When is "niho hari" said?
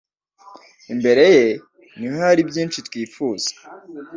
1.97-2.41